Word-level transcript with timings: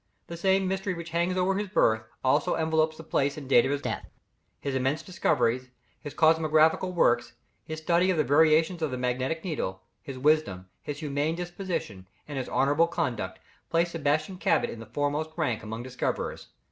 The 0.25 0.35
same 0.35 0.67
mystery 0.67 0.95
which 0.95 1.11
hangs 1.11 1.37
over 1.37 1.53
his 1.53 1.67
birth, 1.67 2.01
also 2.23 2.55
envelopes 2.55 2.97
the 2.97 3.03
place 3.03 3.37
and 3.37 3.47
date 3.47 3.65
of 3.67 3.71
his 3.71 3.83
death. 3.83 4.09
His 4.59 4.73
immense 4.73 5.03
discoveries, 5.03 5.69
his 5.99 6.15
cosmographical 6.15 6.91
works, 6.91 7.33
his 7.65 7.81
study 7.81 8.09
of 8.09 8.17
the 8.17 8.23
variations 8.23 8.81
of 8.81 8.89
the 8.89 8.97
magnetic 8.97 9.43
needle, 9.43 9.83
his 10.01 10.17
wisdom, 10.17 10.67
his 10.81 11.01
humane 11.01 11.35
disposition, 11.35 12.07
and 12.27 12.39
his 12.39 12.49
honourable 12.49 12.87
conduct, 12.87 13.37
place 13.69 13.91
Sebastian 13.91 14.39
Cabot 14.39 14.71
in 14.71 14.79
the 14.79 14.87
foremost 14.87 15.29
rank 15.37 15.61
among 15.61 15.83
discoverers. 15.83 16.47